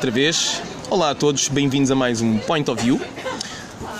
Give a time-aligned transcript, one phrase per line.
[0.00, 0.62] outra vez.
[0.88, 2.98] Olá a todos, bem-vindos a mais um Point of View.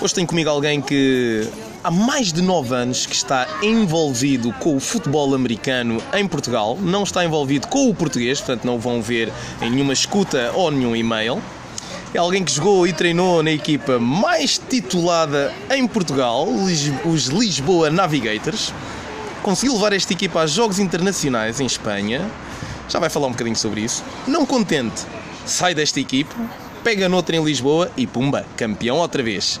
[0.01, 1.47] Hoje tenho comigo alguém que
[1.83, 7.03] há mais de 9 anos que está envolvido com o futebol americano em Portugal, não
[7.03, 11.39] está envolvido com o português, portanto não vão ver em nenhuma escuta ou nenhum e-mail.
[12.15, 16.47] É alguém que jogou e treinou na equipa mais titulada em Portugal,
[17.05, 18.73] os Lisboa Navigators.
[19.43, 22.27] Conseguiu levar esta equipa a jogos internacionais em Espanha.
[22.89, 24.03] Já vai falar um bocadinho sobre isso.
[24.27, 25.05] Não contente,
[25.45, 26.33] sai desta equipe,
[26.83, 29.59] pega noutra em Lisboa e pumba, campeão outra vez.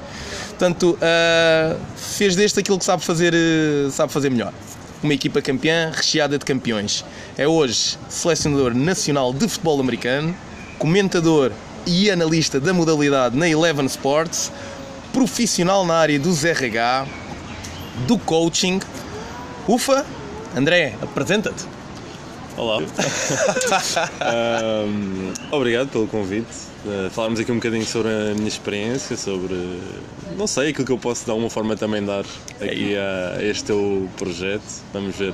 [0.49, 4.53] Portanto, uh, fez deste aquilo que sabe fazer, uh, sabe fazer melhor.
[5.03, 7.03] Uma equipa campeã recheada de campeões.
[7.37, 10.35] É hoje selecionador nacional de futebol americano,
[10.77, 11.51] comentador
[11.85, 14.51] e analista da modalidade na Eleven Sports,
[15.11, 17.07] profissional na área dos RH,
[18.07, 18.79] do coaching.
[19.67, 20.05] Ufa,
[20.55, 21.80] André, apresenta-te.
[22.61, 22.77] Olá.
[24.85, 26.45] um, obrigado pelo convite.
[26.85, 29.79] Uh, falarmos aqui um bocadinho sobre a minha experiência, sobre,
[30.37, 32.23] não sei, aquilo que eu posso de alguma forma também dar
[32.61, 34.61] aqui a este teu projeto.
[34.93, 35.33] Vamos ver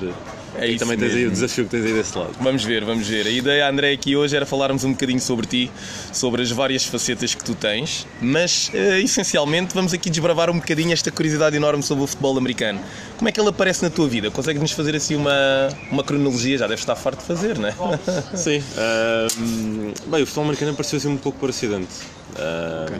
[0.56, 2.32] é e também tens aí o desafio que tens aí desse lado.
[2.40, 3.26] Vamos ver, vamos ver.
[3.26, 5.70] A ideia, André, aqui hoje era falarmos um bocadinho sobre ti,
[6.12, 10.92] sobre as várias facetas que tu tens, mas uh, essencialmente vamos aqui desbravar um bocadinho
[10.92, 12.80] esta curiosidade enorme sobre o futebol americano.
[13.16, 14.30] Como é que ele aparece na tua vida?
[14.30, 16.58] Consegues-nos fazer assim uma, uma cronologia?
[16.58, 17.74] Já deves estar farto de fazer, não é?
[18.36, 18.58] Sim.
[18.58, 21.88] Uh, bem, o futebol americano apareceu assim um pouco por acidente.
[22.30, 22.98] Uh, okay.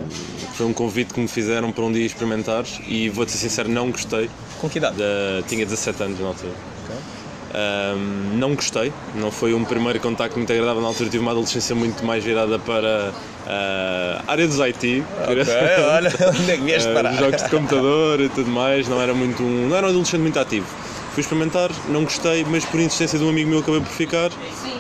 [0.55, 3.91] Foi um convite que me fizeram para um dia experimentar e vou-te ser sincero, não
[3.91, 4.29] gostei.
[4.61, 4.97] Com que idade?
[5.47, 6.78] tinha 17 anos na altura.
[7.49, 10.83] Um, não gostei, não foi um primeiro contacto muito agradável.
[10.83, 15.03] Na altura tive uma adolescência muito mais virada para uh, a área dos IT.
[15.25, 17.15] Okay, olha, onde é que vieste parar?
[17.15, 20.21] Uh, jogos de computador e tudo mais, não era, muito um, não era um adolescente
[20.21, 20.67] muito ativo.
[21.13, 24.31] Fui experimentar, não gostei, mas por insistência de um amigo meu acabei por ficar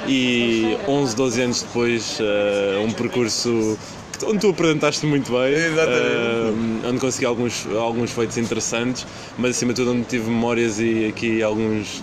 [0.06, 3.78] e 11, 12 anos depois, uh, um percurso
[4.26, 9.82] onde tu apresentaste muito bem, uh, onde consegui alguns, alguns feitos interessantes, mas acima de
[9.82, 12.02] tudo onde tive memórias e aqui alguns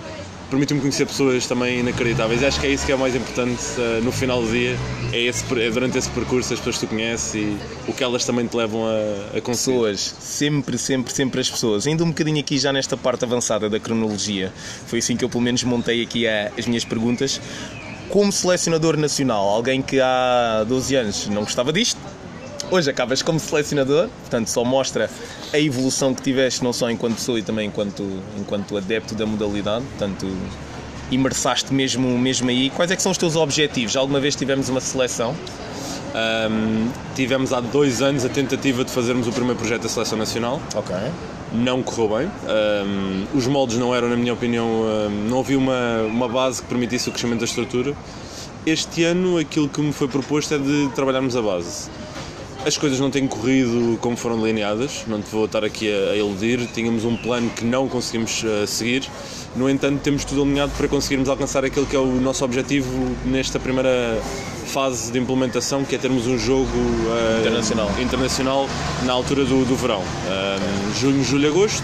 [0.50, 2.41] permitiu-me conhecer pessoas também inacreditáveis.
[2.41, 4.78] E acho que é isso que é o mais importante uh, no final do dia,
[5.11, 7.57] é, esse, é, durante esse percurso as pessoas que tu conheces e
[7.88, 9.78] o que elas também te levam a, a conseguir.
[9.78, 11.88] Pessoas, sempre, sempre, sempre as pessoas.
[11.88, 14.51] Ainda um bocadinho aqui já nesta parte avançada da cronologia,
[14.88, 17.41] foi assim que eu pelo menos montei aqui as minhas perguntas.
[18.09, 22.00] Como selecionador nacional, alguém que há 12 anos não gostava disto,
[22.72, 25.09] hoje acabas como selecionador, portanto só mostra
[25.53, 28.03] a evolução que tiveste não só enquanto pessoa e também enquanto,
[28.38, 30.28] enquanto adepto da modalidade, portanto
[31.12, 32.70] imersaste mesmo, mesmo aí.
[32.70, 33.96] Quais é que são os teus objetivos?
[33.96, 35.36] Alguma vez tivemos uma seleção?
[36.16, 40.62] Um, tivemos há dois anos a tentativa de fazermos o primeiro projeto da Seleção Nacional.
[40.74, 40.96] Ok.
[41.52, 42.28] Não correu bem.
[42.28, 46.68] Um, os moldes não eram, na minha opinião, um, não havia uma, uma base que
[46.68, 47.94] permitisse o crescimento da estrutura.
[48.66, 51.90] Este ano aquilo que me foi proposto é de trabalharmos a base.
[52.66, 56.16] As coisas não têm corrido como foram delineadas, não te vou estar aqui a, a
[56.16, 56.68] iludir.
[56.74, 59.08] Tínhamos um plano que não conseguimos uh, seguir,
[59.56, 62.90] no entanto, temos tudo alinhado para conseguirmos alcançar aquilo que é o nosso objetivo
[63.24, 64.20] nesta primeira
[64.66, 67.90] fase de implementação, que é termos um jogo uh, internacional.
[68.02, 68.70] internacional
[69.06, 71.84] na altura do, do verão, um, junho, julho, agosto.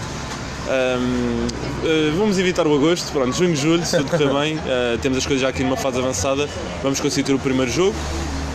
[0.68, 5.18] Um, uh, vamos evitar o agosto, pronto, junho, julho, se tudo correr bem, uh, temos
[5.18, 6.50] as coisas já aqui numa fase avançada,
[6.84, 7.96] vamos conseguir ter o primeiro jogo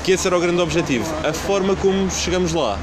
[0.06, 1.04] que esse era o grande objetivo.
[1.26, 2.78] A forma como chegamos lá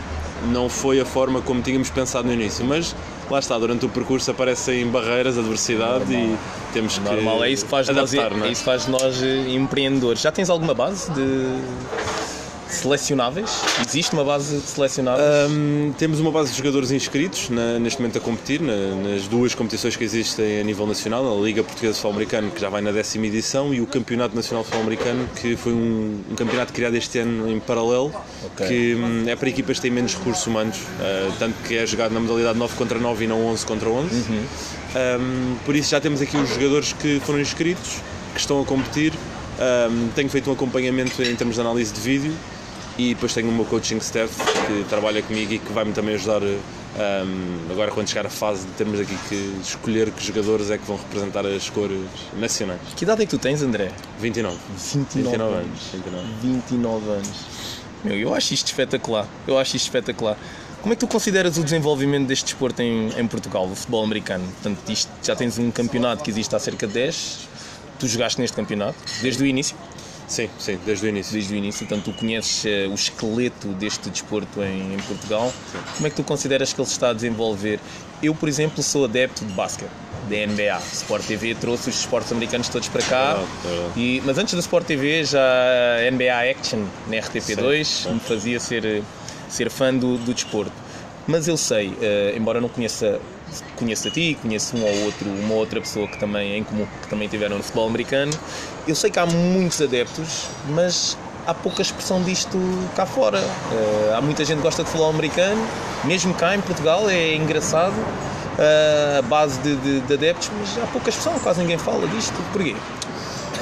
[0.51, 2.94] não foi a forma como tínhamos pensado no início, mas
[3.31, 6.35] lá está, durante o percurso aparecem barreiras, adversidade Normal.
[6.35, 8.47] e temos que Normal, é isso que faz adaptar, nós, é?
[8.47, 10.19] é isso faz de nós eh, empreendedores.
[10.19, 11.45] Já tens alguma base de
[12.68, 13.50] selecionáveis?
[13.85, 15.51] Existe uma base de selecionáveis?
[15.51, 19.53] Um, temos uma base de jogadores inscritos na, neste momento a competir na, nas duas
[19.53, 22.81] competições que existem a nível nacional, a Liga Portuguesa de Futebol Americano, que já vai
[22.81, 26.73] na décima edição, e o Campeonato Nacional de Futebol Americano, que foi um, um campeonato
[26.73, 28.13] criado este ano em paralelo,
[28.46, 28.68] okay.
[28.68, 32.14] que um, é para equipas que têm menos recursos humanos, uh, tanto que é jogado
[32.14, 34.16] na modalidade 9 contra 9 e não 11 contra 11.
[34.16, 35.55] Uhum.
[35.66, 37.97] por isso já temos aqui os jogadores que foram inscritos,
[38.34, 39.14] que estão a competir.
[40.16, 42.34] tenho feito um acompanhamento em termos de análise de vídeo
[42.97, 44.34] e depois tenho o meu coaching staff
[44.67, 48.73] que trabalha comigo e que vai-me também ajudar um, agora quando chegar a fase de
[48.73, 52.05] termos aqui que escolher que jogadores é que vão representar as cores
[52.37, 52.81] nacionais.
[52.95, 53.91] Que idade é que tu tens, André?
[54.19, 54.57] 29.
[54.93, 55.79] 29, 29 anos.
[55.91, 56.28] 29.
[56.41, 57.29] 29 anos.
[58.03, 59.28] Meu, eu acho isto espetacular.
[59.47, 60.37] Eu acho isto espetacular.
[60.81, 64.45] Como é que tu consideras o desenvolvimento deste desporto em, em Portugal, o futebol americano?
[64.61, 67.47] Portanto, isto, já tens um campeonato que existe há cerca de 10.
[67.97, 69.78] Tu jogaste neste campeonato desde o início?
[70.28, 71.34] Sim, sim, desde o início.
[71.34, 75.53] Desde o início, portanto, tu conheces uh, o esqueleto deste desporto em, em Portugal.
[75.72, 75.78] Sim.
[75.96, 77.79] Como é que tu consideras que ele se está a desenvolver?
[78.22, 79.91] Eu, por exemplo, sou adepto de basquete.
[80.29, 80.81] da NBA.
[80.93, 83.34] Sport TV trouxe os esportes americanos todos para cá.
[83.34, 83.99] Verdade, verdade.
[83.99, 88.14] E, mas antes da Sport TV, já a NBA Action na RTP2 Sim.
[88.14, 89.03] me fazia ser,
[89.49, 90.72] ser fã do, do desporto.
[91.26, 93.19] Mas eu sei, eh, embora não conheça,
[93.78, 96.85] conheça a ti, conheço um ou outro, uma outra pessoa que também é em comum,
[97.02, 98.31] que também tiveram no futebol americano,
[98.88, 102.58] eu sei que há muitos adeptos, mas há pouca expressão disto
[102.96, 103.40] cá fora.
[103.40, 105.62] Eh, há muita gente que gosta de futebol americano,
[106.06, 107.94] mesmo cá em Portugal, é engraçado.
[108.59, 112.34] eh, a base de, de- de adeptos, mas há pouca expressão, quase ninguém fala disto.
[112.52, 112.76] Porquê?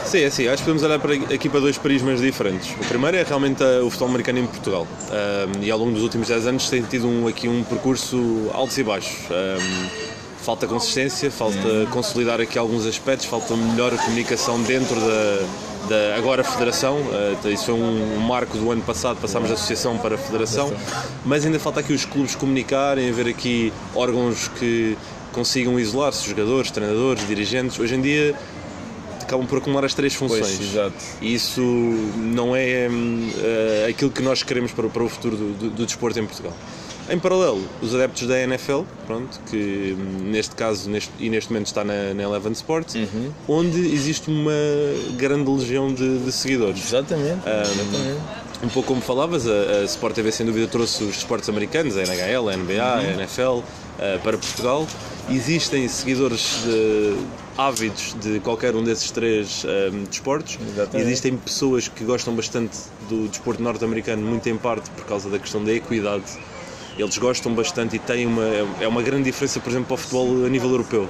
[0.04, 2.72] Sim, é assim, acho que podemos olhar para aqui para dois prismas diferentes.
[2.72, 4.86] O primeiro é realmente ah, o futebol americano em Portugal.
[5.10, 8.78] Ahm, e ao longo dos últimos 10 anos tem tido um, aqui um percurso altos
[8.78, 9.16] e baixos.
[9.32, 9.88] Ahm,
[10.44, 11.58] falta consistência, falta
[11.92, 15.46] consolidar aqui alguns aspectos, falta melhor comunicação dentro da,
[15.90, 16.98] da agora Federação.
[17.44, 20.74] Ah, isso foi um, marco do ano passado, passámos da Associação para a Federação.
[21.26, 24.98] Mas ainda falta aqui os clubes comunicarem, haver aqui órgãos que
[25.32, 27.80] consigam isolar-se, jogadores, treinadores, dirigentes.
[27.80, 28.36] Hoje em dia
[29.22, 30.42] acabam por acumular as três funções.
[31.22, 35.70] E isso não é eh, aquilo que nós queremos para, para o futuro do, do-
[35.70, 36.54] do desporto em Portugal.
[37.12, 41.68] Em paralelo, os adeptos da NFL, pronto, que hum, neste caso neste, e neste momento
[41.68, 43.32] está na, na Eleven Sports, Uhum.
[43.48, 44.52] onde existe uma
[45.18, 46.86] grande legião de, de seguidores.
[46.86, 47.42] Exatamente.
[47.48, 48.22] exatamente.
[48.64, 52.02] Um pouco como falavas, a, a Sport TV sem dúvida trouxe os esportes americanos, a
[52.04, 53.60] NHL, a NBA, a NFL,
[54.00, 54.88] eh, para Portugal.
[55.30, 57.18] Existem seguidores de-
[57.58, 60.58] ávidos de qualquer um desses três eh, desportos.
[60.76, 61.06] Exatamente.
[61.08, 62.78] Existem pessoas que gostam bastante
[63.10, 66.24] do desporto norte-americano, muito em parte por causa da questão da equidade.
[66.98, 68.44] Eles gostam bastante e têm uma,
[68.80, 71.08] é uma grande diferença, por exemplo, para o futebol a nível europeu.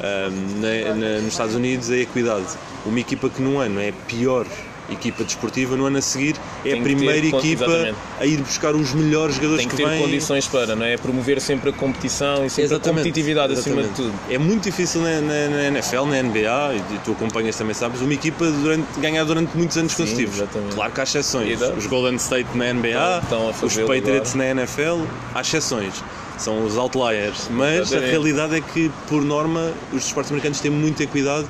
[0.00, 0.28] Ah,
[0.60, 2.46] na- na- nos Estados Unidos é equidade.
[2.84, 4.46] Uma equipa que num ano é a pior
[4.90, 7.96] equipa desportiva, no ano a seguir é Tem a primeira ter equipa exatamente.
[8.20, 10.02] a ir buscar os melhores jogadores Tem que que, ter vêm.
[10.02, 10.96] condições para, não é?
[10.96, 14.12] Promover sempre a competição e sempre a competitividade acima de exatamente.
[14.12, 14.32] tudo.
[14.32, 18.12] É muito difícil na, na- na NFL, na NBA, e tu acompanhas também, sabes, uma
[18.14, 20.36] equipa durante, ganhar durante muitos anos consecutivos.
[20.36, 20.74] exatamente.
[20.74, 21.60] Claro que há exceções.
[21.76, 25.02] Os Golden State na NBA, Estão a os Patriots na NFL,
[25.34, 25.94] há exceções.
[26.38, 27.48] São os outliers.
[27.50, 28.04] Mas Exatamente.
[28.08, 31.46] a realidade é que, por norma, os desportos americanos têm muita equidade,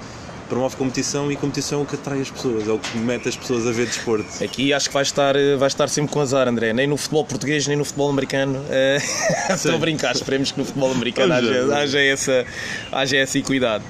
[0.48, 3.36] promove competição e competição é o que atrai as pessoas, é o que mete as
[3.36, 4.26] pessoas a ver desporto.
[4.42, 6.72] Aqui acho que vai estar, eh, vai estar sempre com azar, André.
[6.72, 8.64] Nem no futebol português, nem no futebol americano.
[8.70, 8.98] Eh,
[9.50, 12.46] Estou a brincar, esperemos que no futebol americano haja, vamos haja, essa,
[12.92, 13.84] haja essa equidade.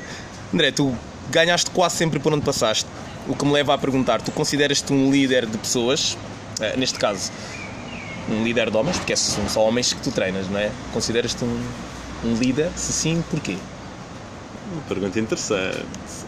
[0.52, 0.94] André, tu
[1.30, 2.86] ganhaste quase sempre por onde passaste.
[3.28, 6.16] O que me leva a perguntar: tu consideras-te um líder de pessoas?
[6.60, 7.30] Eh, neste caso,
[8.30, 10.70] um líder de homens, porque é- são só homens que tu treinas, não é?
[10.92, 11.60] Consideras-te um,
[12.24, 12.70] um líder?
[12.76, 13.56] Se sim, porquê?
[14.88, 15.84] Pergunta interessante.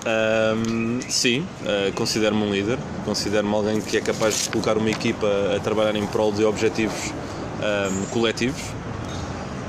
[0.07, 5.27] Ahm, sim, ah, considero-me um líder, considero-me alguém que é capaz de colocar uma equipa
[5.57, 7.13] a trabalhar em prol de objetivos
[7.61, 8.61] ahm, coletivos.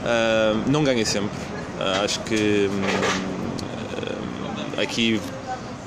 [0.06, 1.38] Ahm, não ganhei sempre.
[1.80, 2.82] Ah, acho que hum,
[4.78, 5.20] ah, aqui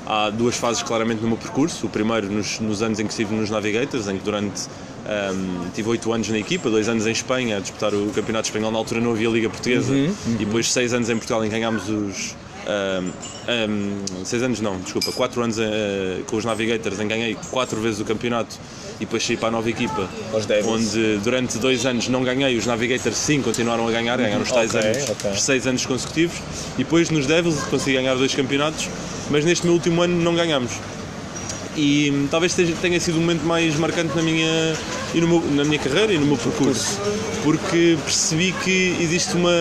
[0.05, 1.87] há duas fases claramente no meu percurso.
[1.87, 4.67] O primeiro nos, nos anos em que estive nos Navigators, em que durante
[5.05, 8.71] ahm, tive oito anos na equipa, dois anos em Espanha a disputar o Campeonato Espanhol.
[8.71, 11.89] Na altura não havia Liga Portuguesa e depois depois anos em Portugal em que ganhámos
[11.89, 12.35] os
[12.67, 17.99] ahm, seis anos não, desculpa, quatro anos eh, com os Navigators em ganhei quatro vezes
[17.99, 18.55] o campeonato
[18.97, 20.07] e depois saí para a nova equipa
[20.65, 24.73] onde durante dois anos não ganhei, os Navigators sim continuaram a ganhar, ganharam os tais
[24.73, 25.31] Ok, anos, ok.
[25.31, 26.37] os seis anos consecutivos
[26.75, 28.87] e depois nos Devils consegui ganhar dois campeonatos,
[29.29, 30.71] mas neste meu último ano não ganhamos.
[31.75, 34.75] E hum, talvez tenha sido o momento mais marcante na minha,
[35.13, 36.99] e no meu- na minha carreira e no meu percurso,
[37.43, 39.51] porque percebi que existe uma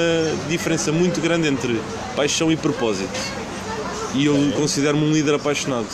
[0.48, 1.80] diferença muito grande entre
[2.16, 3.18] paixão e propósito.
[4.14, 5.86] E eu considero-me um líder apaixonado.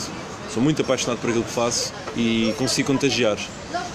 [0.53, 3.37] Sou muito apaixonado por aquilo que faço e consigo contagiar.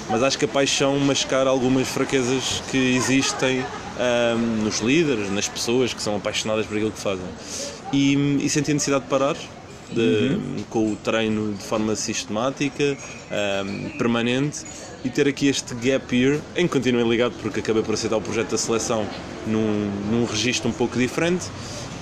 [0.10, 5.94] Mas acho que a paixão mascara algumas fraquezas que existem hum, nos líderes, nas pessoas
[5.94, 7.26] que são apaixonadas por aquilo que fazem.
[7.92, 9.36] E, e senti a necessidade de parar,
[9.92, 10.38] de-
[10.70, 12.98] com o treino de forma sistemática,
[13.66, 14.60] hum, permanente,
[15.04, 18.22] e ter aqui este gap year, em que continuei ligado porque acabei por aceitar o
[18.22, 19.08] projeto da seleção
[19.46, 21.46] num, num registro um pouco diferente,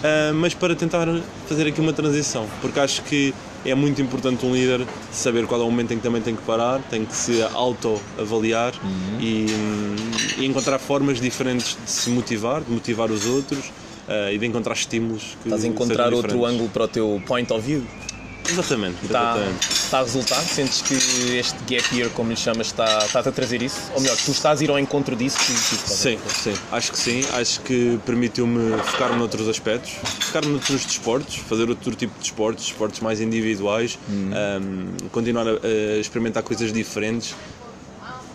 [0.02, 1.08] Uh, mas para tentar
[1.48, 5.64] fazer aqui uma transição, porque acho que é muito importante um líder saber qual é
[5.64, 8.74] o momento em que também tem que parar, tem que se auto-avaliar
[9.20, 9.96] e, hum,
[10.40, 13.68] e encontrar formas diferentes de se motivar, de motivar os outros
[14.08, 17.54] uh, e de encontrar estímulos que Estás a encontrar outro ângulo para o teu point
[17.54, 17.84] of view?
[18.52, 19.72] Exatamente, Está, exatamente.
[19.72, 20.42] está a resultar?
[20.42, 23.80] Sentes que este gap year, como lhe chamas, está, está-te a trazer isso?
[23.96, 25.38] Ou melhor, tu estás a ir ao encontro disso?
[25.40, 27.26] que- que- que- Sim, sim, acho que sim.
[27.34, 33.00] Acho que permitiu-me focar-me noutros aspectos, focar-me noutros desportos, fazer outro tipo de desportos, desportos
[33.00, 37.34] mais individuais, um, continuar a, a experimentar coisas diferentes.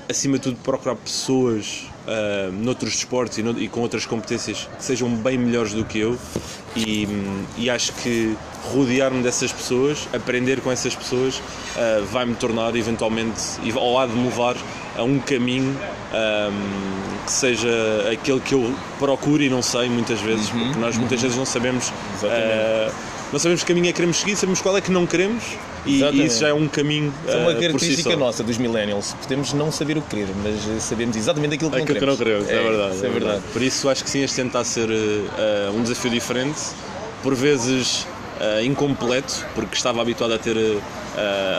[0.08, 4.84] Acima de tudo, procurar pessoas uh, noutros desportos e, no, e, com outras competências que
[4.84, 6.18] sejam bem melhores do que eu
[6.76, 7.06] e,
[7.56, 8.36] e acho que
[8.72, 13.40] rodear-me dessas pessoas, aprender com essas pessoas, uh, vai-me tornar eventualmente,
[13.75, 14.56] ou há de me levar
[14.96, 15.76] a um caminho
[16.12, 17.68] um, que seja
[18.10, 21.22] aquele que eu procuro e não sei muitas vezes, uhum, porque nós muitas uhum.
[21.22, 21.92] vezes não sabemos.
[23.33, 25.42] Não sabemos que caminho é que queremos seguir, sabemos qual é que não queremos
[25.85, 27.12] e, e isso já é um caminho.
[27.26, 29.14] Isso é uma uh, característica si nossa dos millennials.
[29.14, 32.18] Podemos não saber o que querer, mas sabemos exatamente aquilo que aquilo não queremos.
[32.18, 33.42] Que não queremos, é, é, verdade, é, é verdade.
[33.52, 36.61] Por isso acho que sim, este tentar ser uh, um desafio diferente,
[37.23, 38.06] por vezes
[38.40, 40.56] uh, incompleto, porque estava habituado a ter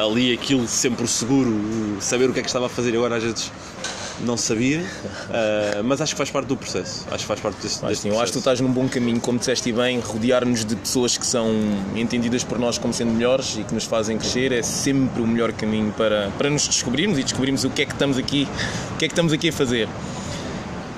[0.04, 1.52] ali aquilo sempre seguro,
[2.00, 3.52] saber o que é que estava a fazer e agora às vezes
[4.22, 7.06] não sabia, uh, mas acho que faz parte do processo.
[7.10, 9.20] Acho que faz parte deste, acho, sim, Eu acho que tu estás num bom caminho,
[9.20, 11.52] como disseste bem, rodear-nos de pessoas que são
[11.96, 15.52] entendidas por nós como sendo melhores e que nos fazem crescer é sempre o melhor
[15.54, 18.48] caminho para, para nos descobrirmos e descobrirmos o que é que estamos aqui,
[18.94, 19.88] o que é que estamos aqui a fazer.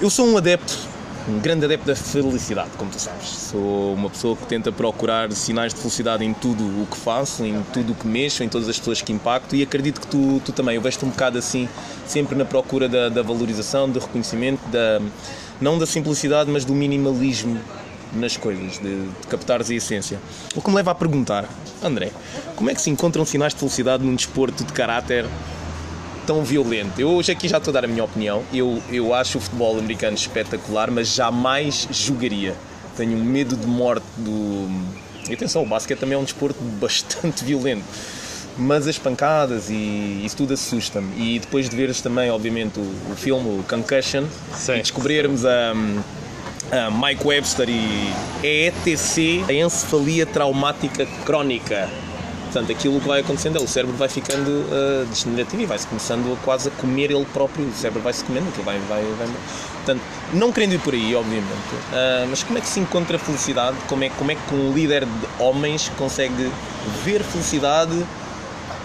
[0.02, 0.89] Eu sou um adepto
[1.30, 3.28] um grande adepto da felicidade, como tu sabes.
[3.28, 7.62] Sou uma pessoa que tenta procurar sinais de felicidade em tudo o que faço, em
[7.72, 10.52] tudo o que mexo, em todas as pessoas que impacto e acredito que tu, tu
[10.52, 10.76] também.
[10.76, 11.70] Eu vejo-te um bocado assim,
[12.06, 15.00] sempre na procura da, da valorização, do reconhecimento, da,
[15.62, 17.60] não da simplicidade, mas do minimalismo
[18.14, 20.20] nas coisas, de, de captares a essência.
[20.56, 21.48] O que me leva a perguntar,
[21.84, 22.12] André,
[22.56, 25.26] como é que se encontram sinais de felicidade num desporto de caráter
[26.30, 27.02] tão violento.
[27.02, 28.44] Eu hoje aqui já estou a dar a minha opinião.
[28.54, 32.56] Eu, eu acho o futebol americano espetacular, mas jamais jogaria.
[32.96, 34.70] Tenho medo de morte do.
[35.28, 37.84] E atenção, o basquete também é um desporto bastante violento.
[38.56, 41.20] Mas as pancadas e isso tudo assusta-me.
[41.20, 44.76] E depois de veres também, obviamente, o, o filme, o Concussion, Sim.
[44.76, 45.72] e descobrirmos a.
[46.72, 51.90] a Mike Webster e ETC, a encefalia traumática crónica
[52.52, 56.34] Portanto, aquilo que vai acontecendo é o cérebro vai ficando uh, degenerativo e vai-se começando
[56.34, 57.68] a quase a comer ele próprio.
[57.68, 59.28] O cérebro vai-se comendo, aquilo vai, vai, vai.
[59.76, 60.02] Portanto,
[60.34, 63.78] não querendo ir por aí, obviamente, uh, mas como é que se encontra felicidade?
[63.88, 66.52] Como é, como é que um líder de homens consegue
[67.04, 68.04] ver felicidade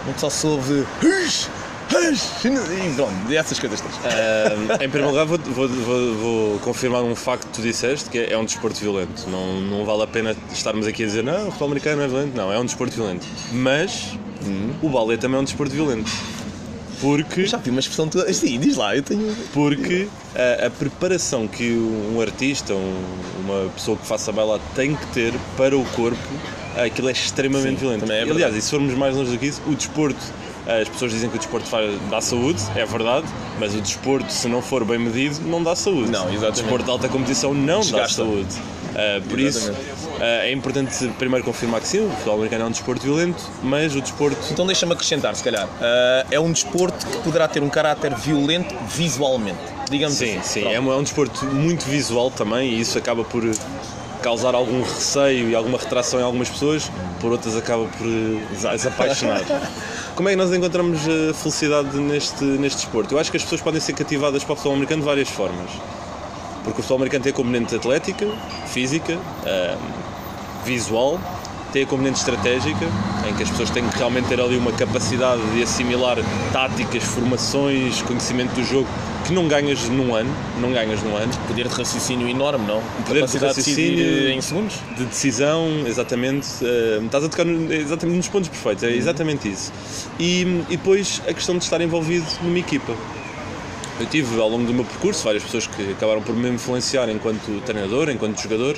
[0.07, 0.87] onde só se ouve
[3.31, 3.97] e essas coisas todas.
[3.97, 8.19] Uh, em primeiro lugar, vou, vou, vou, vou, confirmar um facto que tu disseste, que
[8.19, 9.29] é um desporto violento.
[9.29, 12.37] Não, não vale a pena estarmos aqui a dizer não, o futebol americano é violento.
[12.37, 13.27] Não, é um desporto violento.
[13.53, 14.75] Mas uhum.
[14.83, 16.11] o balé também é um desporto violento.
[17.01, 17.47] Porque.
[17.47, 18.33] Já vi uma expressão toda.
[18.33, 19.35] Sim, diz lá, eu tenho.
[19.53, 23.05] Porque a, a preparação que um artista, um,
[23.45, 26.19] uma pessoa que faça baila tem que ter para o corpo,
[26.77, 28.11] aquilo é extremamente Sim, violento.
[28.11, 30.25] É Aliás, e se formos mais longe do que isso, o desporto
[30.67, 33.27] as pessoas dizem que o desporto faz, dá saúde, é verdade,
[33.59, 36.11] mas o desporto, se não for bem medido, não dá saúde.
[36.11, 36.47] Não, exatamente.
[36.47, 38.25] O desporto de alta competição não Desgasta.
[38.25, 38.55] dá saúde.
[38.95, 39.81] Uh, por exatamente.
[39.83, 43.43] isso, uh, é importante primeiro confirmar que sim, o futebol americano é um desporto violento,
[43.63, 44.39] mas o desporto.
[44.51, 45.67] Então deixa-me acrescentar, se calhar.
[45.67, 49.59] Uh, é um desporto que poderá ter um caráter violento visualmente,
[49.91, 50.61] digamos sim, assim.
[50.61, 50.73] Sim, sim.
[50.73, 53.43] É, um, é um desporto muito visual também e isso acaba por
[54.23, 56.91] causar algum receio e alguma retração em algumas pessoas,
[57.21, 58.07] por outras acaba por
[58.73, 59.43] desapaixonar.
[60.15, 63.13] Como é que nós encontramos a felicidade neste, neste desporto?
[63.13, 65.69] Eu acho que as pessoas podem ser cativadas para o futebol americano de várias formas.
[66.63, 68.25] Porque o futebol americano tem componente atlética,
[68.69, 69.19] física,
[70.65, 71.19] visual,
[71.75, 72.87] tem a componente estratégica,
[73.29, 76.19] em que as pessoas têm que realmente ter ali uma capacidade de assimilar
[76.53, 78.87] táticas, formações, conhecimento do jogo
[79.27, 81.33] que não ganhas num ano, não ganhas num ano.
[81.49, 82.81] Poder de raciocínio enorme, não?
[83.05, 84.77] Poder de raciocínio de em segundos?
[84.97, 86.47] De decisão, exatamente.
[86.63, 88.93] Uh, estás a tocar exatamente nos pontos perfeitos, é uhum.
[88.95, 89.73] exatamente isso.
[90.21, 92.95] E, e depois a questão de estar envolvido numa equipa.
[93.99, 97.63] Eu tive ao longo do meu percurso várias pessoas que acabaram por me influenciar enquanto
[97.65, 98.77] treinador, enquanto jogador,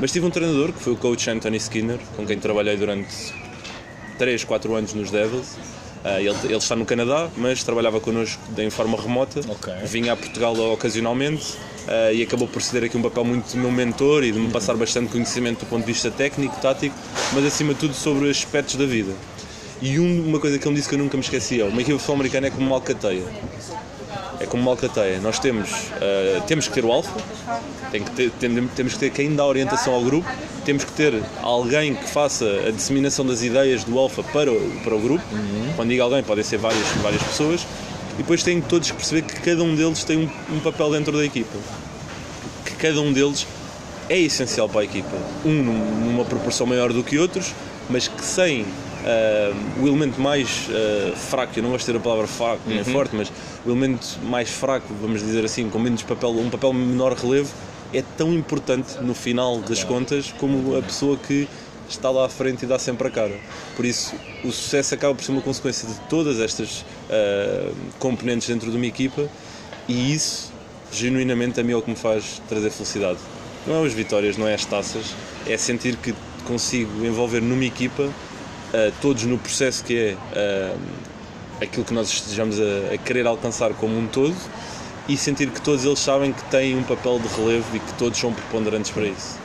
[0.00, 3.34] mas tive um treinador que foi o coach Anthony Skinner, com quem trabalhei durante
[4.18, 5.56] 3, 4 anos nos Devils
[6.06, 9.40] Uh, ele, ele, está no Canadá, mas trabalhava connosco em forma remota.
[9.40, 9.74] Okay.
[9.86, 13.72] Vinha a Portugal ocasionalmente uh, e acabou por ceder aqui um papel muito de meu
[13.72, 16.94] mentor e de me passar bastante conhecimento do ponto de vista técnico, tático,
[17.32, 19.12] mas acima de tudo sobre aspectos da vida.
[19.82, 21.94] E um, uma coisa que ele disse que eu nunca me esqueci é: uma equipa
[21.96, 23.24] de futebol americana é como uma alcateia
[24.40, 25.20] é como uma alcateia.
[25.20, 27.18] Nós temos, uh, temos que ter o alfa,
[27.90, 28.32] tem que ter,
[28.74, 30.28] temos que ter quem dá orientação ao grupo,
[30.64, 34.94] temos que ter alguém que faça a disseminação das ideias do alfa para o, para
[34.94, 35.24] o grupo.
[35.32, 35.72] Uhum.
[35.76, 37.66] Quando digo alguém, podem ser várias, várias pessoas.
[38.14, 41.16] E depois têm todos que perceber que cada um deles tem um, um papel dentro
[41.16, 41.56] da equipa.
[42.64, 43.46] Que cada um deles
[44.08, 45.16] é essencial para a equipa.
[45.44, 47.52] Um numa proporção maior do que outros,
[47.88, 48.66] mas que sem
[49.06, 52.74] uh, o elemento mais uh, fraco, eu não gosto de ter a palavra fraco, uhum.
[52.74, 53.32] nem forte, mas
[53.64, 57.52] o elemento mais fraco, vamos dizer assim, com menos papel, um papel menor relevo,
[57.94, 61.48] é tão importante no final das contas como a pessoa que
[61.88, 63.38] está lá à frente e dá sempre a cara.
[63.76, 68.70] Por isso, o sucesso acaba por ser uma consequência de todas estas uh, componentes dentro
[68.70, 69.28] de uma equipa
[69.88, 70.52] e isso
[70.92, 73.18] genuinamente a mim é o que me faz trazer felicidade.
[73.66, 75.14] Não é as vitórias, não é as taças,
[75.46, 78.08] é sentir que consigo envolver numa equipa
[79.00, 80.78] todos no processo que é uh,
[81.62, 84.34] aquilo que nós estejamos a, a, querer alcançar como um todo
[85.08, 88.18] e sentir que todos eles sabem que têm um papel de relevo e que todos
[88.18, 89.38] são preponderantes para isso.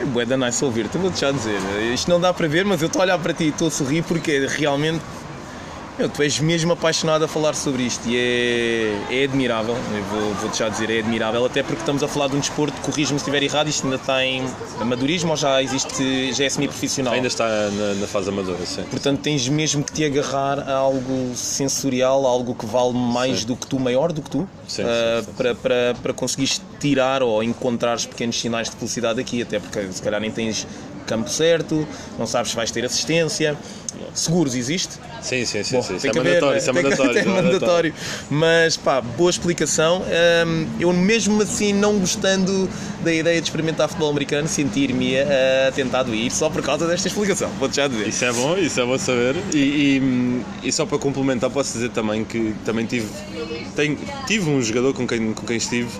[0.00, 1.60] É bué da nice ouvir, te vou deixar dizer.
[1.92, 3.70] Isto não dá para ver, mas eu estou a olhar para ti e estou a
[3.70, 5.02] sorrir porque realmente
[5.98, 10.34] meu, tu és mesmo apaixonado a falar sobre isto e é, é admirável, eu vou,
[10.34, 13.24] vou já dizer, é admirável, até porque estamos a falar de um desporto, corrijo-me se
[13.24, 14.44] estiver errado, isto ainda está em
[14.78, 17.14] amadorismo ou já existe, já é semi-profissional?
[17.14, 18.82] Ainda está na, na, fase amadora, sim.
[18.84, 23.46] Portanto, tens mesmo que te agarrar a algo sensorial, a algo que vale mais sim.
[23.46, 24.86] do que tu, maior do que tu, sim, uh,
[25.24, 29.58] sim, para, para, para conseguires tirar ou encontrar os pequenos sinais de felicidade aqui, até
[29.58, 30.66] porque se calhar nem tens
[31.06, 31.86] campo certo,
[32.18, 33.56] não sabes se vais ter assistência.
[34.12, 34.98] Seguros existe?
[35.26, 35.76] Sim, sim, sim.
[35.76, 35.96] Bom, sim.
[35.96, 37.18] Isso, é mandatório, isso é mandatório.
[37.18, 37.94] É mandatório.
[38.30, 40.02] Mas pá, boa explicação.
[40.46, 42.68] Um, eu mesmo assim, não gostando
[43.02, 45.26] da ideia de experimentar futebol americano, sentir-me uh,
[45.74, 47.50] tentado a ir só por causa desta explicação.
[47.58, 48.06] Vou-te já dizer.
[48.06, 49.36] Isso é bom, isso é bom saber.
[49.52, 49.58] E,
[50.62, 53.08] e, e, só para complementar, posso dizer também que também tive,
[53.74, 55.90] tenho, tive um jogador com quem, com quem estive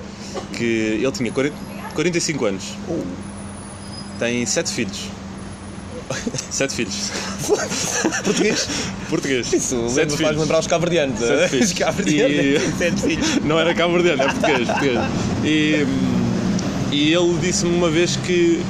[0.53, 1.57] que ele tinha 40,
[1.95, 2.65] 45 anos.
[2.89, 3.27] Uh
[4.19, 5.11] tem sete filhos.
[6.51, 7.11] Sete filhos.
[8.25, 8.69] Português?
[9.09, 9.53] Português.
[9.53, 11.19] Isso sete faz lembrar os caverdianos.
[11.19, 11.49] Sete eh?
[11.49, 11.73] filhos.
[12.07, 12.61] E...
[12.79, 13.45] Sete filhos.
[13.45, 14.69] Não era caverdiano, é português.
[14.69, 14.99] português.
[15.45, 15.87] E,
[16.93, 18.63] e ele disse-me uma vez que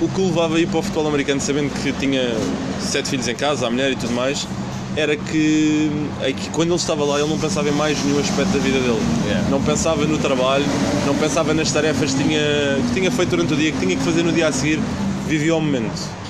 [0.00, 2.36] o que o levava a ir para o futebol americano, sabendo que tinha
[2.80, 4.46] sete filhos em casa, a mulher e tudo mais,
[4.96, 8.52] era que, é que quando ele estava lá ele não pensava em mais nenhum aspecto
[8.52, 9.00] da vida dele.
[9.26, 9.48] Yeah.
[9.48, 10.64] Não pensava no trabalho,
[11.06, 12.40] não pensava nas tarefas que tinha,
[12.88, 14.80] que tinha feito durante o dia, que tinha que fazer no dia a seguir,
[15.26, 16.21] vivia o momento.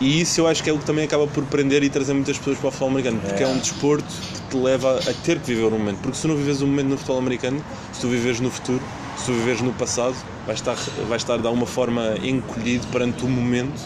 [0.00, 2.38] E isso eu acho que é o que também acaba por prender e trazer muitas
[2.38, 5.38] pessoas para o futebol americano, porque é, é um desporto que te leva a ter
[5.38, 5.98] que viver o momento.
[5.98, 8.80] Porque se não vives o momento no futebol americano, se tu vives no futuro,
[9.18, 10.16] se tu vives no passado,
[10.46, 10.74] vais estar,
[11.06, 13.78] vais estar de alguma forma encolhido perante o momento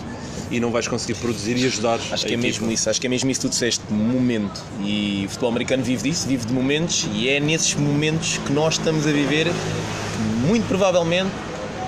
[0.53, 1.99] e não vais conseguir produzir e ajudar.
[2.13, 4.63] Acho que é mesmo isso, acho que é mesmo isso que tu disseste, momento.
[4.85, 8.75] E o futebol americano vive disso, vive de momentos e é nesses momentos que nós
[8.75, 11.33] estamos a viver que muito provavelmente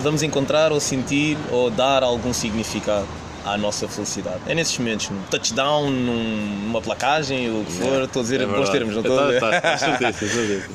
[0.02, 3.06] vamos encontrar ou sentir ou dar algum significado
[3.46, 4.40] à nossa felicidade.
[4.46, 8.68] É nesses momentos, num touchdown, numa placagem, o que for, estou a dizer é bons
[8.68, 9.40] termos, não estou a dizer.
[9.40, 9.78] Tá, tá,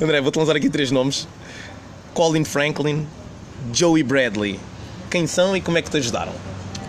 [0.04, 1.28] André, vou-te lançar aqui três nomes:
[2.14, 3.06] Colin Franklin,
[3.72, 4.58] Joey Bradley.
[5.10, 6.32] Quem são e como é que te ajudaram?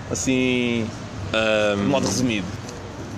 [0.09, 0.87] Assim,
[1.33, 2.47] um, de modo resumido.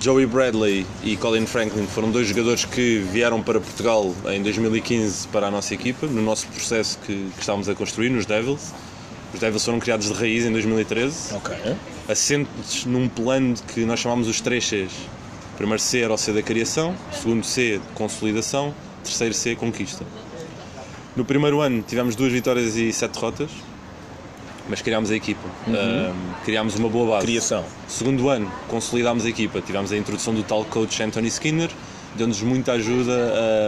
[0.00, 5.46] Joey Bradley e Colin Franklin foram dois jogadores que vieram para Portugal em 2015 para
[5.46, 8.74] a nossa equipa, no nosso processo que, que estávamos a construir, nos Devils.
[9.32, 11.76] Os Devils foram criados de raiz em 2013, okay.
[12.08, 14.92] Assentes num plano que nós chamámos os 3 Cs.
[15.56, 20.04] Primeiro C era o C da criação, segundo C, consolidação, o terceiro C, conquista.
[21.16, 23.50] No primeiro ano tivemos duas vitórias e sete derrotas,
[24.68, 26.12] mas criámos a equipa, uhum.
[26.44, 27.26] criámos uma boa base.
[27.26, 27.64] Criação.
[27.88, 31.70] Segundo ano, consolidámos a equipa, tivemos a introdução do tal coach Anthony Skinner,
[32.16, 33.12] deu-nos muita ajuda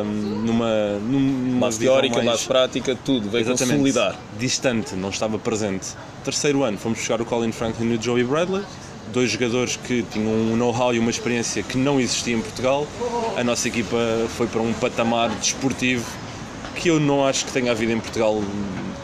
[0.04, 2.44] um, numa, numa teórica, mais...
[2.44, 3.76] prática, tudo, veio Exatamente.
[3.76, 4.16] consolidar.
[4.38, 5.88] Distante, não estava presente.
[6.24, 8.64] Terceiro ano, fomos buscar o Colin Franklin e o Joey Bradley,
[9.12, 12.86] dois jogadores que tinham um know-how e uma experiência que não existia em Portugal.
[13.36, 13.96] A nossa equipa
[14.36, 16.04] foi para um patamar desportivo
[16.74, 18.40] que eu não acho que tenha havido em Portugal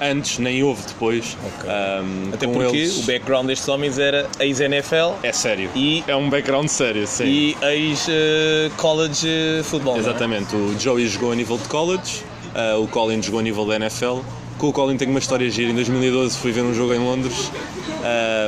[0.05, 1.37] antes, nem houve depois.
[1.59, 1.71] Okay.
[1.71, 2.99] Um, Até porque eles...
[2.99, 5.15] o background destes homens era ex-NFL.
[5.23, 5.71] É sério.
[5.75, 7.25] E é um background sério, sim.
[7.25, 9.97] E ex-college uh, football.
[9.97, 10.01] É?
[10.01, 10.55] Exatamente.
[10.55, 10.59] É?
[10.59, 12.23] O Joey jogou a nível de college,
[12.55, 14.19] uh, o Colin jogou a nível da NFL.
[14.59, 15.71] Com o Colin tenho uma história gira.
[15.71, 17.51] Em 2012 fui ver um jogo em Londres,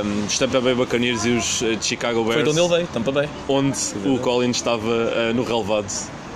[0.05, 2.35] um, os Tampa Bay Buccaneers e os uh, Chicago Bears.
[2.35, 3.29] Foi de onde ele veio, Tampa Bay.
[3.49, 5.91] Onde o Colin estava uh, no relevado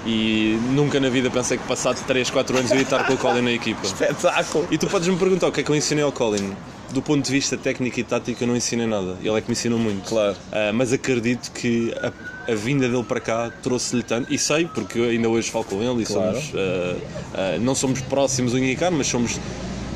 [0.06, 3.18] e nunca na vida pensei que passado 3, 4 anos eu ia estar com o
[3.18, 3.80] Colin na equipa.
[3.86, 4.66] Espetáculo!
[4.70, 6.54] E tu podes me perguntar o que é que eu ensinei ao Colin.
[6.92, 9.16] Do ponto de vista técnico e tático, eu não ensinei nada.
[9.22, 10.08] Ele é que me ensinou muito.
[10.08, 10.32] Claro.
[10.32, 14.32] Uh, mas acredito que a, a, vinda dele para cá trouxe-lhe tanto.
[14.32, 16.32] E sei, porque ainda hoje falo com ele e claro.
[16.32, 16.48] somos.
[16.48, 19.38] Uh, uh, não somos próximos unha e mas somos.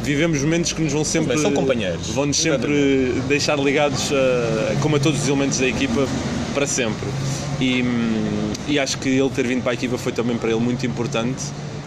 [0.03, 1.37] Vivemos momentos que nos vão sempre.
[1.39, 2.11] São companheiros.
[2.11, 4.11] Vão-nos sempre deixar ligados,
[4.83, 6.07] como a todos os elementos da equipa,
[6.53, 7.09] para sempre.
[7.59, 10.61] E, hum, e acho que ele ter vindo para a equipa foi também para ele
[10.61, 11.43] muito importante.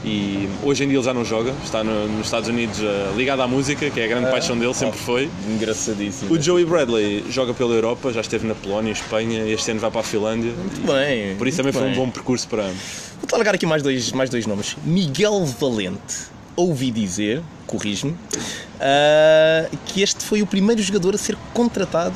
[0.06, 3.42] E hoje em dia ele já não joga, está no, nos Estados Unidos uh, ligado
[3.42, 5.30] à música, que é a grande paixão dele, sempre foi.
[5.50, 6.34] Engraçadíssimo.
[6.34, 10.00] O Joey Bradley joga pela Europa, já esteve na Polónia, Espanha, este ano vai para
[10.00, 10.52] a Finlândia.
[10.52, 11.36] Muito bem.
[11.36, 11.92] Por isso também foi bem.
[11.92, 12.78] um bom percurso para ambos.
[13.20, 14.78] Vou-te largar aqui mais dois, mais dois nomes.
[14.86, 16.38] Miguel Valente.
[16.56, 22.16] Ouvi dizer, corrijo-me, uh, que este foi o primeiro jogador a ser contratado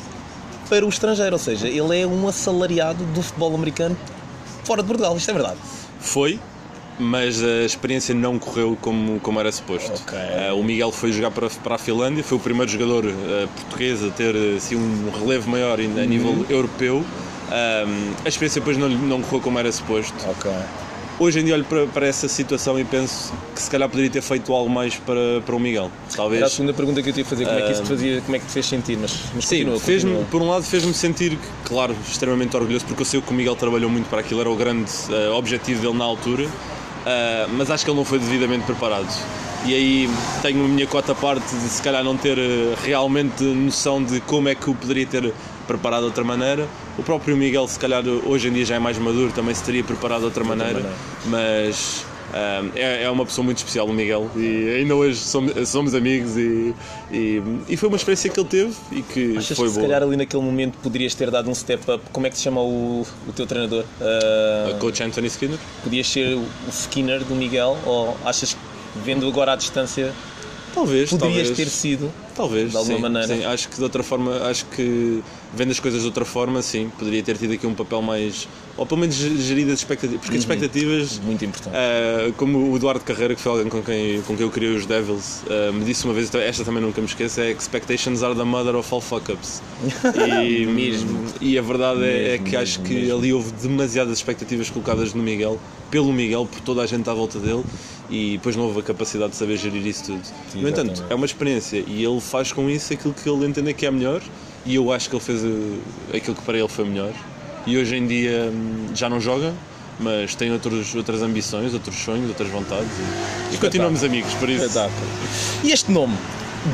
[0.68, 3.96] para o estrangeiro, ou seja, ele é um assalariado do futebol americano
[4.64, 5.56] fora de Portugal, isto é verdade.
[6.00, 6.38] Foi,
[6.98, 9.92] mas a experiência não correu como, como era suposto.
[9.92, 10.18] Ok.
[10.18, 14.02] Uh, o Miguel foi jogar para, para a Finlândia, foi o primeiro jogador uh, português
[14.04, 16.04] a ter assim, um relevo maior a Uhum.
[16.06, 16.96] nível europeu.
[16.96, 20.14] Um, a experiência depois não, não correu como era suposto.
[20.28, 20.50] Ok.
[21.22, 24.20] Hoje em dia olho para, para essa situação e penso que se calhar poderia ter
[24.20, 25.88] feito algo mais para, para o Miguel.
[26.16, 26.38] Talvez.
[26.38, 28.20] Era a segunda pergunta que eu te ia fazer, como é que isso te fazia,
[28.22, 30.30] como é que te fez sentir, mas, mas Sim, continua, fez-me, continua.
[30.32, 33.88] por um lado fez-me sentir, claro, extremamente orgulhoso, porque eu sei que o Miguel trabalhou
[33.88, 36.48] muito para aquilo, era o grande eh, objetivo dele na altura,
[37.06, 39.06] eh, mas acho que ele não foi devidamente preparado.
[39.64, 40.10] E aí
[40.42, 44.20] tenho a minha cota à parte de se calhar não ter eh, realmente noção de
[44.22, 45.32] como é que o poderia ter
[45.68, 46.66] preparado de outra maneira.
[46.98, 49.82] O próprio Miguel, se calhar, hoje em dia já é mais maduro, também se teria
[49.82, 50.96] preparado de outra maneira, maneira.
[51.26, 55.94] mas ah, é, é uma pessoa muito especial, o Miguel, e ainda hoje somos, somos
[55.94, 56.36] amigos.
[56.36, 56.74] E,
[57.10, 59.88] e, e foi uma experiência que ele teve e que Achas foi que se boa.
[59.88, 62.02] calhar ali naquele momento poderias ter dado um step up?
[62.12, 63.84] Como é que se chama o, o teu treinador?
[64.00, 65.58] Ah, Coach Anthony Skinner?
[65.84, 68.58] podias ser o Skinner do Miguel ou achas que
[69.04, 70.12] vendo agora à distância
[70.74, 71.56] Talvez, poderias talvez.
[71.56, 72.10] ter sido?
[72.42, 73.26] Talvez, de alguma sim, maneira.
[73.28, 73.44] sim.
[73.44, 75.22] Acho que de outra forma, acho que
[75.54, 78.84] vendo as coisas de outra forma, sim, poderia ter tido aqui um papel mais, ou
[78.84, 81.74] pelo menos gerir as expectativas, porque as expectativas, Muito importante.
[81.76, 84.86] ah, como o Eduardo Carreira, que foi alguém com quem, com quem eu criei os
[84.86, 88.44] Devils, ah, me disse uma vez, esta também nunca me esqueço, é expectations are the
[88.44, 89.62] mother of all fuck-ups.
[90.42, 91.24] E, Mesmo.
[91.40, 93.18] E a verdade é, é Mesmo, que acho mesmo, que mesmo.
[93.18, 95.60] ali houve demasiadas expectativas colocadas no Miguel,
[95.92, 97.62] pelo Miguel, por toda a gente à volta dele,
[98.08, 100.22] e depois não houve a capacidade de saber gerir isso tudo.
[100.54, 101.12] No entanto, Exatamente.
[101.12, 104.22] é uma experiência e ele faz com isso aquilo que ele entende que é melhor,
[104.64, 107.12] e eu acho que ele fez eh, aquilo que para ele foi melhor.
[107.66, 109.52] E hoje em dia hum, já não joga,
[110.00, 112.88] mas tem outros, outras ambições, outros sonhos, outras vontades,
[113.50, 114.64] e, e continuamos amigos, por isso.
[114.64, 115.06] Espetáculo.
[115.62, 116.16] E este nome,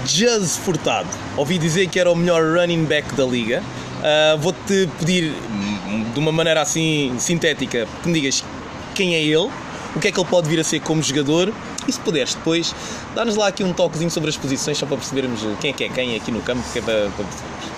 [0.07, 3.65] Jazz Furtado, ouvi dizer que era o melhor running back da liga.
[4.01, 8.45] Ah, Vou-te pedir, hum, de uma maneira assim sintética, que me digas
[8.99, 9.49] quem é ele,
[9.97, 11.53] o que é que ele pode vir a ser como jogador
[11.87, 12.75] e se puderes depois,
[13.15, 15.89] dá-nos lá aqui um toquezinho sobre as posições, só para percebermos quem é que é
[15.89, 17.25] quem aqui no campo, que é para, para.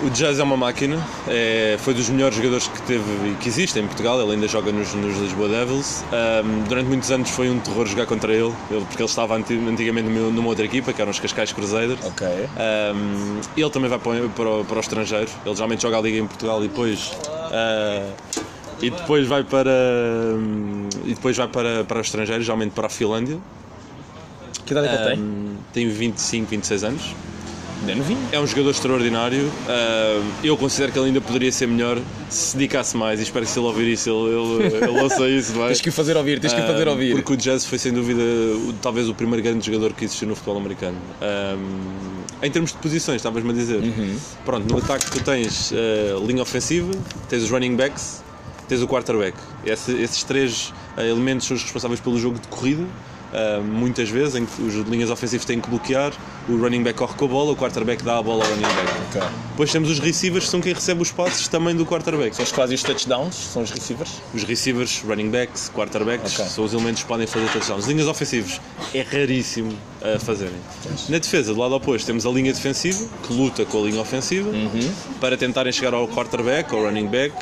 [0.05, 3.79] O Jazz é uma máquina, é, foi dos melhores jogadores que teve e que existe
[3.79, 6.03] em Portugal, ele ainda joga nos, nos Lisboa Devils.
[6.11, 9.53] Ahm, durante muitos anos foi um terror jogar contra ele, ele- porque ele estava anti-
[9.53, 11.99] antigamente numa outra equipa, que eram os Cascais Crusaders.
[12.03, 12.27] Ok.
[12.27, 15.29] Um, ele também vai para, o- para, para o estrangeiro.
[15.45, 17.11] Ele geralmente joga a Liga em Portugal e depois.
[17.53, 18.03] ah,
[18.81, 19.71] e depois vai para.
[19.71, 23.39] hum, e depois vai para, para o estrangeiro, geralmente para a Finlândia.
[24.65, 25.19] Que idade é que ele tem?
[25.19, 27.15] Um, tem 25, 26 anos.
[27.87, 28.19] É novinho.
[28.31, 29.43] É um jogador extraordinário.
[29.43, 31.97] Um, eu considero que ele ainda poderia ser melhor
[32.29, 33.19] se se dedicasse mais.
[33.19, 35.53] E espero que se ele ouvir isso, ele, ele, ele ouça isso.
[35.53, 35.69] Vai.
[35.69, 37.15] Tens que o fazer ouvir, tens que o fazer ouvir.
[37.15, 38.21] Porque o Jazz foi sem dúvida
[38.81, 40.97] talvez o primeiro grande jogador que existiu no futebol americano.
[41.21, 43.81] Um, em termos de posições, estavas-me a dizer.
[43.81, 44.15] Uhum.
[44.45, 46.91] Pronto, no ataque tu tens uh, linha ofensiva,
[47.29, 48.23] tens os running backs,
[48.71, 49.37] tens o quarterback.
[49.65, 52.83] Esse- esses três uh, elementos são os responsáveis pelo jogo de corrida.
[52.83, 56.11] uh, muitas vezes em que os linhas ofensivas têm que bloquear,
[56.49, 58.91] o running back corre com a bola, o quarterback dá a bola ao running back.
[59.09, 59.21] Ok.
[59.51, 62.35] Depois temos os receivers, que são quem recebe os passes também do quarterback.
[62.35, 64.11] São os que fazem os touchdowns, são os receivers.
[64.33, 66.45] Os receivers, running backs, quarterbacks Ok.
[66.45, 67.85] são os elementos que podem fazer touchdowns.
[67.87, 68.59] Linhas ofensivas
[68.93, 70.55] é raríssimo a fazerem.
[71.07, 74.49] Na defesa, do lado oposto, temos a linha defensiva, que luta com a linha ofensiva
[75.21, 77.33] para tentarem chegar ao quarterback, ao running back.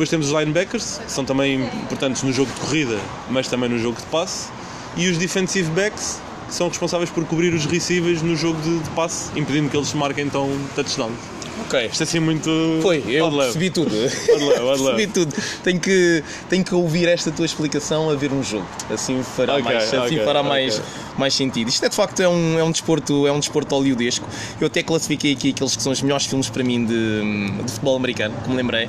[0.00, 3.78] Depois temos os linebackers, que são também importantes no jogo de corrida, mas também no
[3.78, 4.48] jogo de passe.
[4.96, 8.88] E os defensive backs, que são responsáveis por cobrir os receivers no jogo de, de
[8.92, 11.18] passe, impedindo que eles marquem então touchdowns.
[11.66, 11.84] Ok.
[11.84, 12.50] Isto é assim muito.
[12.80, 13.42] Foi, eu levar.
[13.42, 13.90] percebi tudo.
[13.90, 14.78] Pode levar.
[14.96, 15.34] percebi tudo.
[15.62, 18.66] Tenho que, tenho que ouvir esta tua explicação a ver um jogo.
[18.88, 20.48] Assim fará, Ok, mais, assim fará ok.
[20.48, 20.82] mais,
[21.18, 21.68] mais sentido.
[21.68, 24.26] Isto é de facto é um, é um desporto, é um desporto hollywoodesco.
[24.58, 27.20] Eu até classifiquei aqui aqueles que são os melhores filmes para mim de,
[27.64, 28.88] de futebol americano, que me lembrei.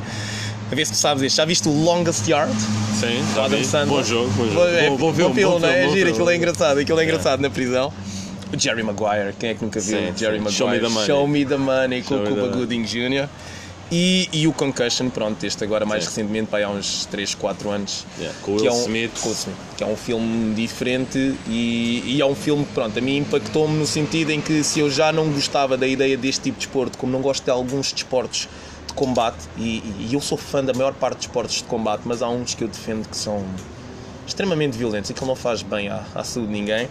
[0.71, 1.35] A ver se tu sabes este.
[1.37, 2.53] Já viste o Longest Yard?
[2.99, 3.65] Sim, já Adam vi.
[3.65, 3.87] Sandler.
[3.97, 4.55] Bom jogo, bom jogo.
[4.55, 5.71] Bom, é, Bom, bom filme, filme, bom não é?
[5.73, 6.11] filme, bom filme.
[6.11, 7.93] aquilo é engraçado, aquilo é engraçado na prisão.
[8.53, 10.43] O Jerry Maguire, quem é que nunca viu Sim, Jerry sim.
[10.43, 10.55] Maguire?
[10.57, 11.07] Show me the money.
[11.07, 12.47] Show me the money com o Cuba.
[12.47, 13.27] Gooding Jr.
[13.93, 16.09] E, e o Concussion, pronto, este agora mais Sim.
[16.11, 18.05] recentemente, pá, há uns 3, 4 anos.
[18.17, 19.11] Yeah, com o que Will é um, Smith.
[19.21, 22.97] com o Smith, que é um filme diferente e, e é um filme que, pronto,
[22.97, 26.43] a mim impactou-me no sentido em que se eu já não gostava da ideia deste
[26.43, 28.47] tipo de desporto, como não gosto de alguns desportos
[28.91, 32.21] de combate, e, e eu sou fã da maior parte de esportes de combate, mas
[32.21, 33.43] há uns que eu defendo que são
[34.27, 36.87] extremamente violentos e que não faz bem à, à saúde de ninguém.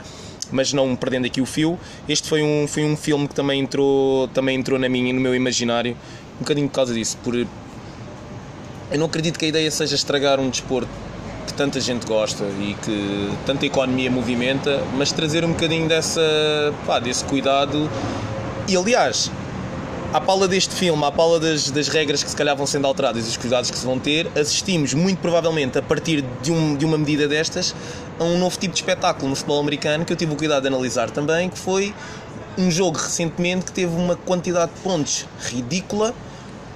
[0.51, 4.27] Mas não perdendo aqui o fio, este foi um, foi um filme que também entrou,
[4.29, 5.97] também entrou na minha, no meu imaginário,
[6.37, 10.51] um bocadinho por causa disso, por, eu não acredito que a ideia seja estragar um
[10.51, 10.91] desporto
[11.47, 16.21] que tanta gente gosta e que tanta economia movimenta, mas trazer um bocadinho dessa,
[16.85, 17.89] pá, desse cuidado.
[18.67, 19.31] E aliás,
[20.13, 23.27] à pala deste filme, à pala das, das regras que se calhar vão sendo alteradas
[23.27, 26.85] e os cuidados que se vão ter, assistimos muito provavelmente a partir de, um, de
[26.85, 27.75] uma medida destas
[28.19, 30.69] a um novo tipo de espetáculo no futebol americano que eu tive o cuidado de
[30.69, 31.95] analisar também, que foi
[32.59, 36.13] um jogo recentemente que teve uma quantidade de pontos ridícula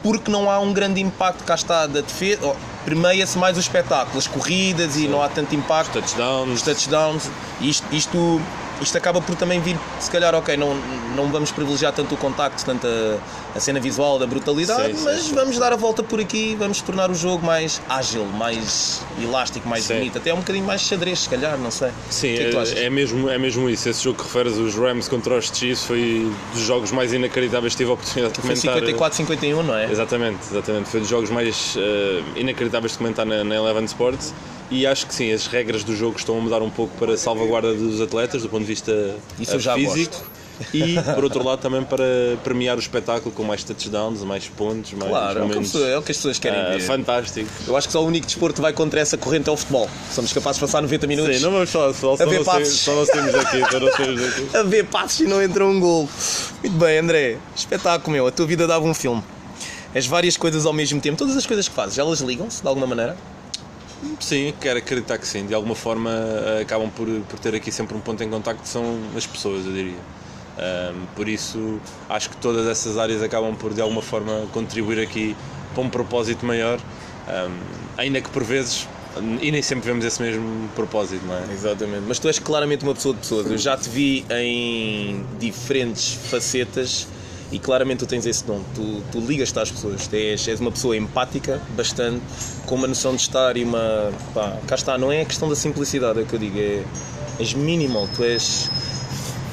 [0.05, 2.41] porque não há um grande impacto, cá está, da defesa.
[2.45, 5.93] Oh, Permeia-se mais o espetáculo, as corridas e não há tanto impacto.
[5.93, 6.53] Touchdowns.
[6.53, 7.31] Os touchdowns.
[7.63, 8.43] Isto, isto
[8.81, 10.75] isto acaba por também vir, se calhar, ok, não,
[11.17, 15.23] não vamos privilegiar tanto o contacto, tanto a, a cena visual da brutalidade, sim, mas
[15.23, 15.35] sim.
[15.35, 19.87] vamos dar a volta por aqui, vamos tornar o jogo mais ágil, mais elástico, mais
[19.87, 21.91] bonito, até um bocadinho mais xadrez, se calhar, não sei.
[22.11, 23.89] Sim, é, que é, mesmo, é mesmo isso.
[23.89, 27.79] Esse jogo que referes, os Rams contra os Chiefs, foi dos jogos mais inacreditáveis que
[27.79, 28.73] tive a oportunidade de comentar.
[28.73, 29.91] Foi 54-51, não é?
[29.91, 30.89] Exatamente, exatamente.
[30.89, 34.35] Foi dos jogos mais uh, inacreditáveis de comentar na, na Eleven Sports
[34.75, 37.17] e acho que sim, as regras do jogo estão a mudar um pouco para a
[37.17, 40.31] salvaguarda dos atletas do ponto de vista Isso físico.
[40.73, 42.05] e por outro lado também para
[42.43, 46.17] premiar o espetáculo com mais touchdowns, mais pontos, mais claro, momentos, é o que as
[46.17, 46.81] pessoas querem uh, ver.
[46.81, 47.49] Fantástico.
[47.69, 49.89] Eu acho que só o único desporto que vai contra essa corrente é o futebol.
[50.11, 51.37] Somos capazes de passar 90 minutos.
[51.37, 52.81] Sim, não vamos falar só, só, ver passos.
[52.81, 54.49] só nós temos aqui, só nós temos aqui.
[54.57, 56.09] a ver passos e não entra um gol.
[56.63, 59.23] Muito bem, André, espetáculo meu, a tua vida dava um filme.
[59.95, 62.87] As várias coisas ao mesmo tempo, todas as coisas que fazes, elas ligam-se de alguma
[62.87, 63.17] maneira?
[64.21, 65.47] Sim, quero acreditar que sim.
[65.47, 68.99] De alguma forma eh, acabam por, por ter aqui sempre um ponto em contacto são
[69.17, 69.99] as pessoas, eu diria.
[70.57, 75.35] Um, por isso acho que todas essas áreas acabam por de alguma forma contribuir aqui
[75.75, 77.59] para um propósito maior, um,
[77.97, 78.87] ainda que por vezes
[79.41, 81.53] e nem sempre vemos esse mesmo propósito, não é?
[81.53, 82.05] Exatamente.
[82.07, 83.51] Mas tu és claramente uma pessoa de pessoas.
[83.51, 87.07] Eu já te vi em diferentes facetas
[87.55, 90.73] e claramente tu tens esse dom, tu, tu ligas-te às pessoas, tu és, és uma
[90.73, 92.21] pessoa empática, bastante,
[92.67, 94.11] com uma noção de estar e uma.
[94.35, 96.83] Pá, cá está, não é a questão da simplicidade, é o que eu digo, é.
[97.39, 98.69] És minimal, tu és.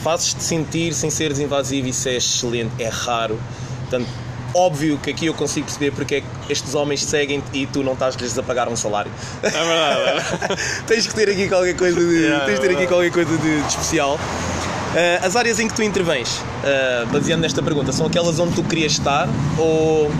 [0.01, 3.39] Fazes-te sentir sem seres invasivo, isso é excelente, é raro.
[3.81, 4.09] Portanto,
[4.55, 7.93] óbvio que aqui eu consigo perceber porque é que estes homens seguem e tu não
[7.93, 9.11] estás-lhes a pagar um salário.
[9.43, 10.25] É verdade.
[10.49, 10.55] É
[10.87, 13.61] tens que ter aqui qualquer coisa de, yeah, tens de ter aqui qualquer coisa de,
[13.61, 14.15] de especial.
[14.15, 18.63] Uh, as áreas em que tu intervens, uh, baseando nesta pergunta, são aquelas onde tu
[18.63, 20.11] querias estar ou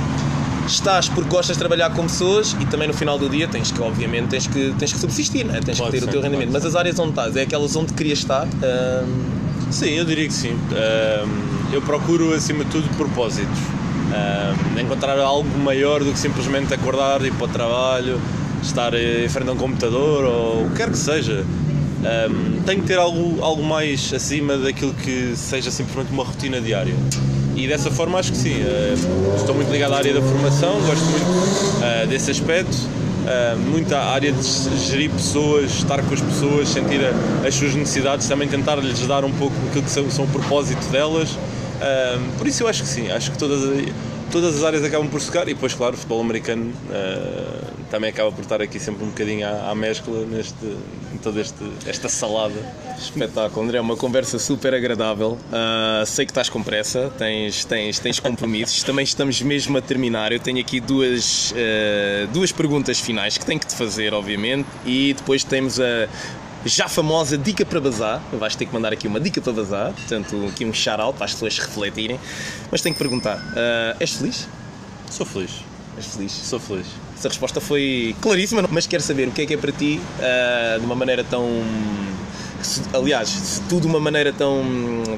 [0.67, 3.81] estás porque gostas de trabalhar com pessoas e também no final do dia tens que,
[3.81, 5.59] obviamente, tens que, tens que subsistir, né?
[5.63, 6.51] tens pode que ter ser, o teu rendimento.
[6.51, 8.45] Mas as áreas onde estás, é aquelas onde querias estar?
[8.45, 9.41] Uh...
[9.71, 10.59] Sim, eu diria que sim.
[11.71, 13.57] eu procuro, acima de tudo, propósitos.
[14.77, 18.19] encontrar algo maior do que simplesmente acordar, ir para o trabalho,
[18.61, 21.45] estar em frente a um computador ou o que quer que seja
[22.01, 26.95] um, tem que ter algo, algo mais acima daquilo que seja simplesmente uma rotina diária.
[27.55, 28.55] E dessa forma acho que sim.
[28.55, 32.75] Uh, estou muito ligado à área da formação, gosto muito uh, desse aspecto.
[32.75, 37.75] Uh, muito à área de gerir pessoas, estar com as pessoas, sentir a, as suas
[37.75, 41.37] necessidades, também tentar lhes dar um pouco aquilo que são, são o propósito delas.
[42.39, 43.61] por isso eu acho que sim, acho que todas,
[44.31, 46.73] todas as áreas acabam por secar e depois, claro, o futebol americano
[47.91, 50.65] também acaba por estar aqui sempre um bocadinho à, à mescla neste,
[51.13, 52.55] em toda este, esta salada.
[52.97, 55.37] Espetáculo, André, uma conversa super agradável.
[55.51, 60.31] Uh, sei que estás com pressa, tens, tens, tens compromissos, também estamos mesmo a terminar.
[60.31, 65.13] Eu tenho aqui duas, uh, duas perguntas finais que tenho que te fazer, obviamente, e
[65.13, 66.07] depois temos a
[66.63, 68.21] já famosa dica para bazar.
[68.31, 71.33] Vais ter que mandar aqui uma dica para bazar, portanto, aqui um shout-out para as
[71.33, 72.17] pessoas refletirem.
[72.71, 74.47] Mas tenho que perguntar: uh, és feliz?
[75.09, 75.51] Sou feliz.
[75.97, 76.31] És feliz?
[76.31, 76.87] Sou feliz.
[77.21, 80.79] Essa resposta foi claríssima, mas quero saber o que é que é para ti, uh,
[80.79, 81.47] de uma maneira tão.
[82.91, 84.63] Aliás, se tu de uma maneira tão,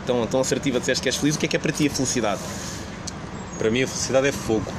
[0.05, 1.89] tão, tão assertiva disseste que és feliz, o que é que é para ti a
[1.89, 2.41] felicidade?
[3.57, 4.69] Para mim, a felicidade é fogo.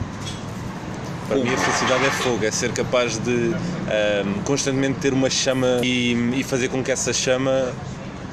[1.27, 3.55] Para mim, a felicidade é fogo, é ser capaz de um,
[3.89, 7.73] ah, constantemente ter uma chama e, e, fazer com que essa chama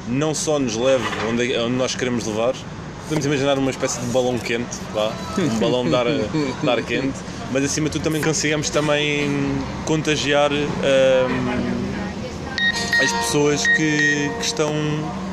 [0.09, 2.55] não só nos leve onde, onde nós queremos levar,
[3.03, 7.30] podemos imaginar uma espécie de balão quente, vá, um balão de ar, de ar quente,
[7.51, 9.29] mas acima de tudo também consigamos também
[9.85, 11.71] contagiar um,
[13.03, 14.73] as pessoas que, que, estão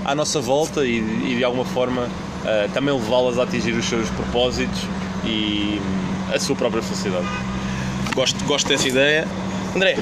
[0.04, 4.08] à nossa volta e, e de alguma forma uh, também levá-las a atingir os seus
[4.10, 4.80] propósitos
[5.24, 7.26] e hum, a sua própria felicidade.
[8.14, 9.28] Gosto, gosto dessa ideia.
[9.76, 9.96] André,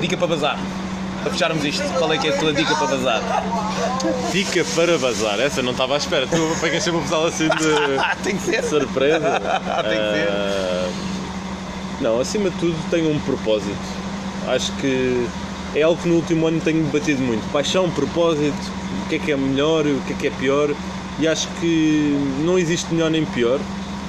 [0.00, 0.58] dica para bazar.
[1.22, 3.20] Para fecharmos isto, qual é que é a tua dica para bazar?
[4.32, 6.26] Dica para bazar, essa não estava à espera.
[6.26, 7.76] Tu apanhas sempre um pessoal assim de
[8.22, 8.62] Tem que ser.
[8.64, 9.40] surpresa.
[9.82, 10.28] Tem que ser.
[10.28, 11.19] Uh,
[12.00, 13.78] não, acima de tudo tenho um propósito.
[14.48, 15.26] Acho que
[15.74, 17.42] é algo que no último ano tenho debatido muito.
[17.52, 18.56] Paixão, propósito,
[19.04, 20.74] o que é que é melhor, o que é que é pior.
[21.18, 23.60] E acho que não existe melhor nem pior.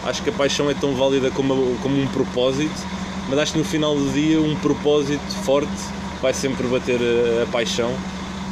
[0.05, 2.87] Acho que a paixão é tão válida como, como um propósito,
[3.29, 5.69] mas acho que no final do dia um propósito forte
[6.21, 7.93] vai sempre bater a, a paixão.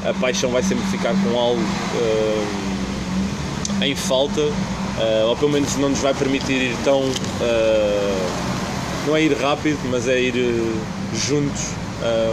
[0.05, 4.41] A paixão vai sempre ficar com algo uh, em falta
[4.99, 7.01] uh, ou pelo menos não nos vai permitir ir tão.
[7.01, 8.48] Uh,
[9.09, 10.35] não é ir rápido, mas é ir
[11.13, 11.71] juntos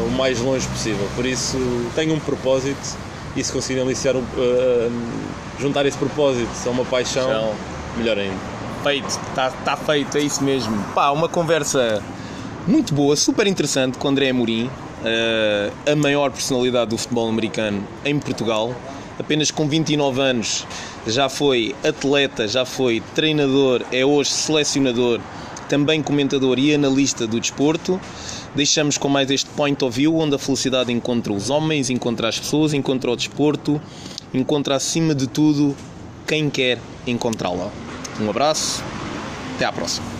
[0.06, 1.08] o mais longe possível.
[1.16, 1.58] Por isso,
[1.94, 2.96] tenho um propósito
[3.34, 4.22] e se conseguirem iniciar um,
[5.58, 7.54] juntar esse propósito a uma paixão,
[7.96, 8.36] melhor ainda.
[8.82, 10.76] Feito, está tá feito, é isso mesmo.
[10.94, 12.02] Pá, uma conversa
[12.66, 18.18] muito boa, super interessante com André Amorim, uh, a maior personalidade do futebol americano em
[18.18, 18.74] Portugal.
[19.18, 20.66] Apenas com 29 anos
[21.06, 25.20] já foi atleta, já foi treinador, é hoje selecionador,
[25.68, 28.00] também comentador e analista do desporto.
[28.54, 32.38] Deixamos com mais este point of view, onde a felicidade encontra os homens, encontra as
[32.38, 33.80] pessoas, encontra o desporto,
[34.32, 35.76] encontra acima de tudo
[36.26, 37.70] quem quer encontrá-la.
[38.20, 38.82] Um abraço,
[39.54, 40.15] até à próxima.